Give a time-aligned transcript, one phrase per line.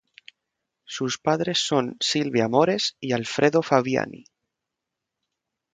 [0.83, 4.23] Sus padres son Silvia Mores y Alfredo Fabbiani.